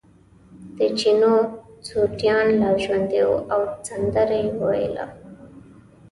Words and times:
د 0.77 0.79
چینو 0.99 1.33
سوټیان 1.87 2.45
لا 2.61 2.71
ژوندي 2.83 3.21
وو 3.27 3.37
او 3.53 3.61
سندره 3.87 4.37
یې 4.43 4.47
ویله. 4.61 5.05